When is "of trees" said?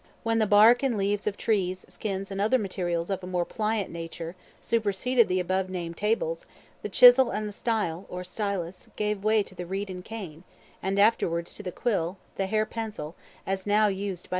1.27-1.85